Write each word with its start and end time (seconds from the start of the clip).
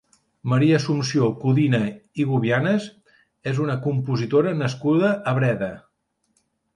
Maria 0.51 0.77
Assumpció 0.79 1.25
Codina 1.41 1.79
i 2.23 2.25
Gubianes 2.29 2.87
és 3.51 3.59
una 3.65 3.75
compositora 3.83 4.55
nascuda 4.63 5.13
a 5.33 5.35
Breda. 5.41 5.69